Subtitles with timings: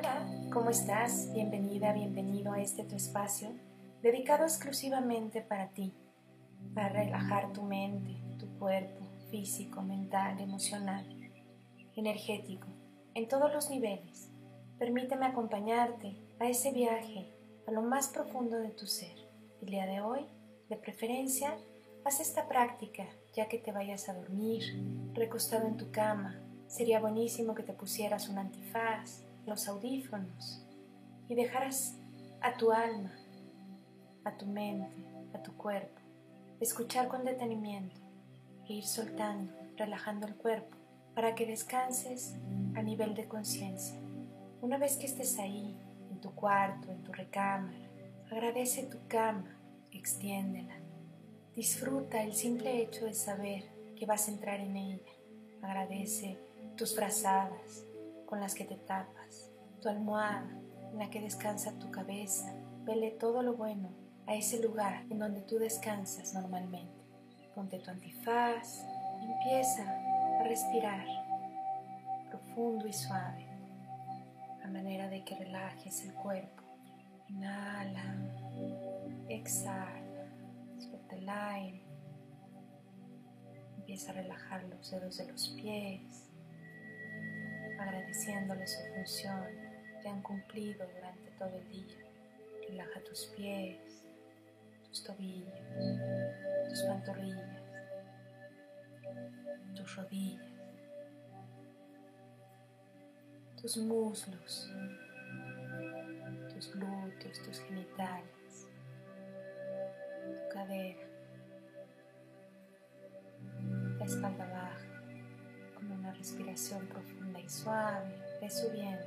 [0.00, 1.30] Hola, ¿cómo estás?
[1.34, 3.50] Bienvenida, bienvenido a este tu espacio
[4.00, 5.92] dedicado exclusivamente para ti,
[6.74, 11.04] para relajar tu mente, tu cuerpo, físico, mental, emocional,
[11.96, 12.66] energético,
[13.12, 14.30] en todos los niveles.
[14.78, 17.34] Permíteme acompañarte a ese viaje
[17.68, 19.28] a lo más profundo de tu ser.
[19.60, 20.24] El día de hoy,
[20.70, 21.58] de preferencia,
[22.06, 23.04] haz esta práctica
[23.34, 24.62] ya que te vayas a dormir,
[25.12, 26.40] recostado en tu cama.
[26.68, 30.64] Sería buenísimo que te pusieras un antifaz, los audífonos
[31.28, 31.96] y dejaras
[32.40, 33.12] a tu alma,
[34.24, 34.96] a tu mente,
[35.34, 36.00] a tu cuerpo,
[36.60, 38.00] escuchar con detenimiento
[38.68, 40.76] e ir soltando, relajando el cuerpo
[41.14, 42.36] para que descanses
[42.74, 43.98] a nivel de conciencia.
[44.60, 45.76] Una vez que estés ahí,
[46.10, 47.76] en tu cuarto, en tu recámara,
[48.30, 49.56] agradece tu cama,
[49.90, 50.76] extiéndela.
[51.54, 53.64] Disfruta el simple hecho de saber
[53.96, 55.12] que vas a entrar en ella.
[55.62, 56.38] Agradece
[56.76, 57.84] tus frazadas,
[58.30, 59.50] con las que te tapas,
[59.82, 60.48] tu almohada
[60.92, 62.54] en la que descansa tu cabeza.
[62.84, 63.90] Vele todo lo bueno
[64.26, 66.94] a ese lugar en donde tú descansas normalmente.
[67.56, 68.84] Ponte tu antifaz,
[69.20, 69.82] empieza
[70.40, 71.04] a respirar
[72.30, 73.48] profundo y suave,
[74.62, 76.62] a manera de que relajes el cuerpo.
[77.28, 78.16] Inhala,
[79.28, 80.28] exhala,
[80.78, 81.82] suelta el aire.
[83.76, 86.29] Empieza a relajar los dedos de los pies,
[87.80, 89.44] agradeciéndole su función
[90.02, 91.96] que han cumplido durante todo el día.
[92.68, 93.78] Relaja tus pies,
[94.88, 95.54] tus tobillos,
[96.68, 97.62] tus pantorrillas,
[99.74, 100.46] tus rodillas,
[103.60, 104.70] tus muslos,
[106.54, 108.68] tus glúteos, tus genitales,
[110.22, 111.06] tu cadera,
[113.98, 114.49] la espalda
[116.20, 119.06] respiración profunda y suave, ve subiendo,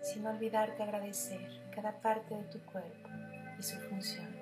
[0.00, 3.10] sin olvidarte agradecer cada parte de tu cuerpo
[3.58, 4.34] y su función.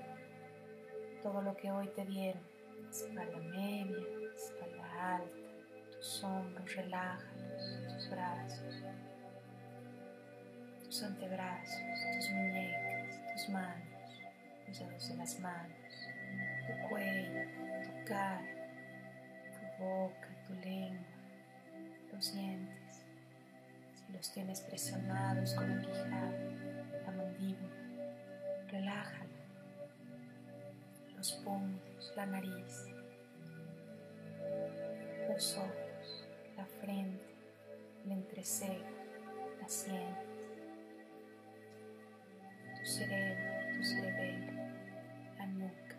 [1.24, 2.40] Todo lo que hoy te dieron,
[2.88, 3.98] espalda media,
[4.36, 5.28] espalda alta,
[5.90, 8.74] tus hombros, relájalos, tus brazos,
[10.84, 11.82] tus antebrazos,
[12.16, 13.88] tus muñecas, tus manos,
[14.68, 15.78] los dedos de las manos,
[16.64, 17.50] tu cuello,
[17.82, 18.46] tu cara,
[19.52, 21.13] tu boca, tu lengua
[22.14, 23.04] los dientes,
[23.94, 26.32] si los tienes presionados con el quijada,
[27.04, 27.74] la mandíbula,
[28.68, 29.24] relájala,
[31.16, 32.84] los pómulos, la nariz,
[35.28, 37.34] los ojos, la frente,
[38.04, 38.84] el entrecejo,
[39.60, 40.28] las sienes,
[42.78, 44.52] tu cerebro, tu cerebelo,
[45.36, 45.96] la nuca.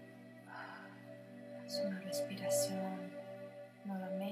[1.65, 3.11] Haz una respiración
[3.83, 4.24] nuevamente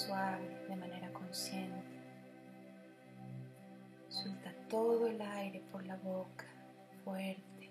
[0.00, 1.84] suave, de manera consciente.
[4.08, 6.46] Suelta todo el aire por la boca,
[7.04, 7.70] fuerte.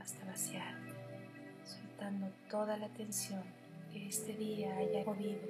[0.00, 0.92] Hasta vaciarte,
[1.64, 3.42] soltando toda la tensión
[3.92, 5.40] que este día haya podido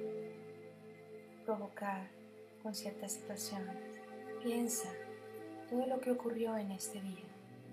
[1.45, 2.07] provocar
[2.61, 3.75] con ciertas situaciones.
[4.43, 4.89] Piensa
[5.69, 7.25] todo lo que ocurrió en este día,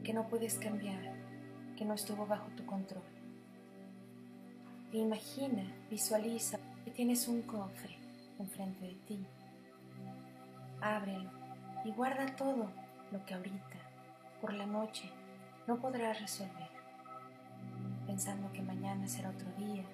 [0.02, 1.14] que no puedes cambiar,
[1.76, 3.17] que no estuvo bajo tu control
[4.96, 7.98] imagina, visualiza que tienes un cofre
[8.38, 9.26] enfrente de ti.
[10.80, 11.30] Ábrelo
[11.84, 12.70] y guarda todo
[13.10, 13.76] lo que ahorita,
[14.40, 15.10] por la noche,
[15.66, 16.70] no podrás resolver,
[18.06, 19.84] pensando que mañana será otro día,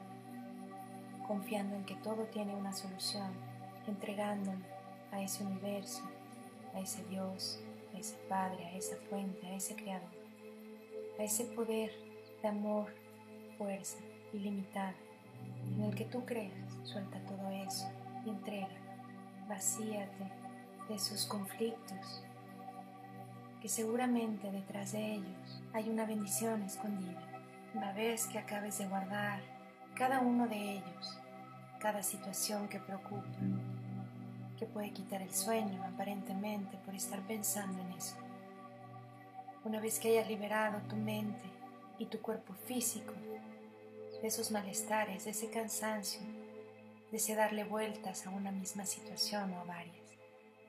[1.27, 3.33] confiando en que todo tiene una solución,
[3.89, 4.65] entregándolo
[5.11, 6.03] a ese universo,
[6.75, 7.59] a ese Dios,
[7.95, 10.09] a ese Padre, a esa fuente, a ese Creador,
[11.19, 11.91] a ese poder
[12.43, 12.93] de amor,
[13.59, 13.99] fuerza
[14.35, 14.95] ilimitada
[15.77, 16.53] en el que tú creas.
[16.85, 17.89] Suelta todo eso
[18.25, 18.69] y entrega.
[19.49, 20.31] Vacíate
[20.89, 22.23] de esos conflictos
[23.61, 27.23] que seguramente detrás de ellos hay una bendición escondida.
[27.75, 29.41] Una vez que acabes de guardar
[29.95, 31.19] cada uno de ellos,
[31.79, 33.25] cada situación que preocupa,
[34.59, 38.17] que puede quitar el sueño aparentemente por estar pensando en eso.
[39.65, 41.45] Una vez que hayas liberado tu mente
[41.99, 43.15] y tu cuerpo físico
[44.25, 46.23] de esos malestares, de ese cansancio,
[47.11, 50.15] de ese darle vueltas a una misma situación o a varias,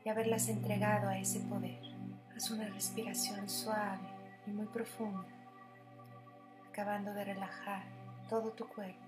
[0.04, 1.80] y haberlas entregado a ese poder.
[2.36, 4.02] Haz una respiración suave
[4.46, 5.24] y muy profunda,
[6.68, 7.84] acabando de relajar
[8.28, 9.00] todo tu cuerpo,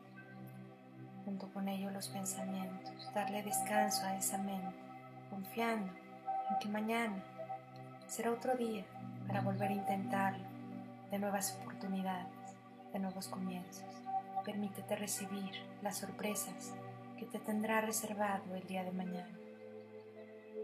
[1.26, 4.78] junto con ello los pensamientos, darle descanso a esa mente,
[5.30, 5.92] confiando
[6.50, 7.22] en que mañana
[8.08, 8.86] será otro día
[9.28, 10.46] para volver a intentarlo,
[11.12, 12.56] de nuevas oportunidades,
[12.94, 14.07] de nuevos comienzos.
[14.48, 15.52] Permítete recibir
[15.82, 16.74] las sorpresas
[17.20, 19.38] que te tendrá reservado el día de mañana.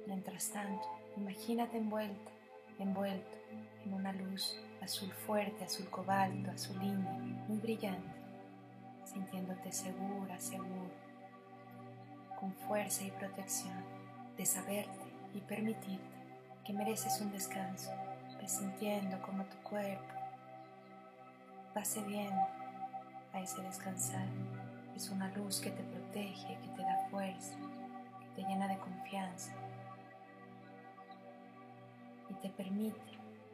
[0.07, 0.87] Mientras tanto,
[1.17, 2.31] imagínate envuelta,
[2.79, 3.37] envuelto
[3.85, 7.11] en una luz azul fuerte, azul cobalto, azul indio,
[7.49, 8.15] muy brillante,
[9.03, 10.89] sintiéndote segura, seguro,
[12.39, 13.83] con fuerza y protección
[14.37, 16.07] de saberte y permitirte
[16.63, 17.91] que mereces un descanso,
[18.37, 20.13] presintiendo como tu cuerpo
[21.75, 22.62] va cediendo
[23.33, 24.27] a ese descansar.
[24.95, 27.55] Es una luz que te protege, que te da fuerza,
[28.19, 29.53] que te llena de confianza
[32.29, 32.99] y te permite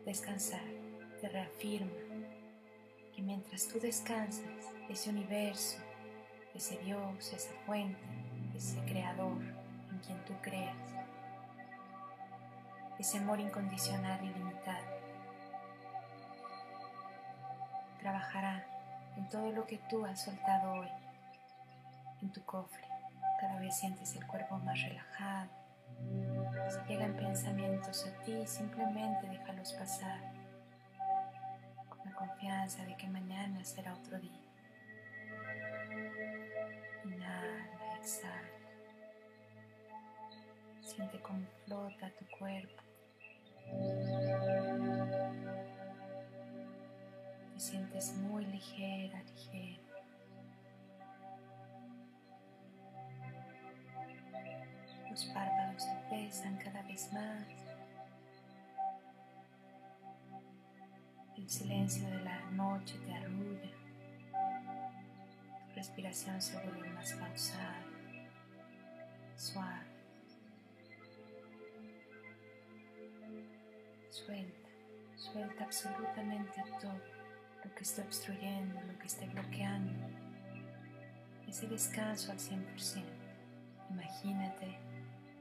[0.05, 0.61] descansar,
[1.21, 1.91] te reafirma
[3.15, 4.43] que mientras tú descansas,
[4.89, 5.77] ese universo,
[6.53, 7.99] ese Dios, esa fuente,
[8.55, 9.41] ese creador
[9.91, 10.75] en quien tú creas,
[12.97, 14.85] ese amor incondicional y limitado,
[17.99, 18.65] trabajará
[19.17, 20.89] en todo lo que tú has soltado hoy,
[22.21, 22.83] en tu cofre.
[23.39, 25.49] Cada vez sientes el cuerpo más relajado.
[26.69, 30.19] Si llegan pensamientos a ti, simplemente déjalos pasar
[31.89, 34.39] con la confianza de que mañana será otro día.
[37.05, 37.65] Inhala,
[38.01, 38.49] exhala.
[40.81, 42.83] Siente cómo flota tu cuerpo.
[47.69, 49.79] Sientes muy ligera, ligera.
[55.11, 57.47] Los párpados te pesan cada vez más.
[61.37, 63.71] El silencio de la noche te arrulla.
[65.67, 67.83] Tu respiración se vuelve más pausada,
[69.35, 69.85] suave.
[74.09, 74.69] Suelta,
[75.15, 77.18] suelta absolutamente todo
[77.63, 80.07] lo que esté obstruyendo, lo que esté bloqueando.
[81.47, 83.03] Ese descanso al 100%.
[83.89, 84.77] Imagínate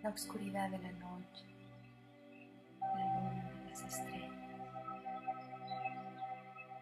[0.02, 1.44] la oscuridad de la noche,
[2.80, 4.32] la luna, las estrellas,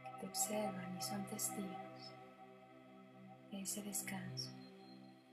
[0.05, 2.15] que te observan y son testigos
[3.51, 4.51] de ese descanso.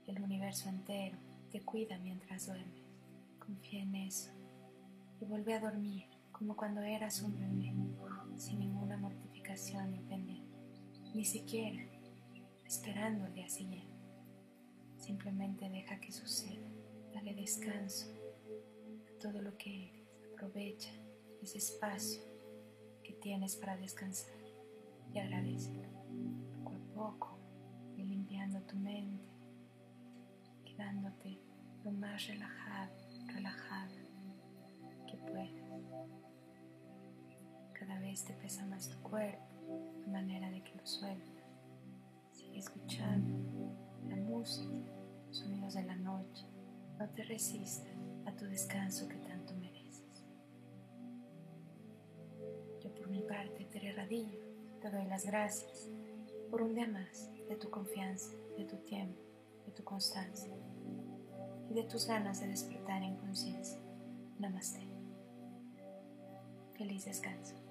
[0.06, 1.16] El universo entero
[1.52, 2.82] te cuida mientras duermes.
[3.38, 4.30] Confía en eso
[5.20, 7.72] y vuelve a dormir como cuando eras un bebé,
[8.36, 9.33] sin ninguna mortificación
[11.14, 11.82] ni siquiera
[12.66, 13.84] esperando el día.
[14.96, 16.66] Simplemente deja que suceda,
[17.12, 18.06] dale descanso
[19.06, 20.90] a todo lo que eres, aprovecha
[21.42, 22.22] ese espacio
[23.02, 24.34] que tienes para descansar
[25.12, 25.88] y agradecelo
[26.64, 27.38] poco a poco,
[27.96, 29.28] y limpiando tu mente,
[30.64, 31.38] quedándote
[31.84, 32.92] lo más relajado,
[33.26, 33.92] relajada
[35.06, 36.33] que puedas.
[37.86, 39.44] Cada vez te pesa más tu cuerpo,
[40.00, 41.44] de manera de que lo sueltas.
[42.32, 43.76] Sigue escuchando
[44.08, 44.90] la música,
[45.26, 46.46] los sonidos de la noche.
[46.98, 47.94] No te resistas
[48.24, 50.24] a tu descanso que tanto mereces.
[52.82, 54.40] Yo por mi parte te irradillo,
[54.80, 55.90] te doy las gracias
[56.50, 59.20] por un día más de tu confianza, de tu tiempo,
[59.66, 60.54] de tu constancia
[61.68, 63.78] y de tus ganas de despertar en conciencia.
[64.38, 64.88] Namaste.
[66.78, 67.63] Feliz descanso.